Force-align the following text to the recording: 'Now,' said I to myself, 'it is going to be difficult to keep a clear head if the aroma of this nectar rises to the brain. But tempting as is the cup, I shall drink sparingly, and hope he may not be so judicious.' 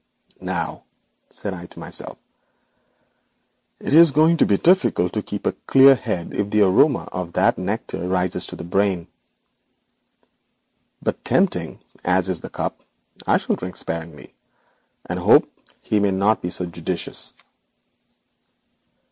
'Now,' 0.41 0.81
said 1.29 1.53
I 1.53 1.67
to 1.67 1.79
myself, 1.79 2.17
'it 3.79 3.93
is 3.93 4.09
going 4.09 4.37
to 4.37 4.47
be 4.47 4.57
difficult 4.57 5.13
to 5.13 5.21
keep 5.21 5.45
a 5.45 5.51
clear 5.67 5.93
head 5.93 6.33
if 6.33 6.49
the 6.49 6.61
aroma 6.63 7.07
of 7.11 7.33
this 7.33 7.55
nectar 7.59 8.07
rises 8.07 8.47
to 8.47 8.55
the 8.55 8.63
brain. 8.63 9.05
But 11.03 11.23
tempting 11.23 11.81
as 12.03 12.29
is 12.29 12.41
the 12.41 12.49
cup, 12.49 12.81
I 13.27 13.37
shall 13.37 13.55
drink 13.55 13.75
sparingly, 13.77 14.33
and 15.05 15.19
hope 15.19 15.47
he 15.83 15.99
may 15.99 16.09
not 16.09 16.41
be 16.41 16.49
so 16.49 16.65
judicious.' 16.65 17.35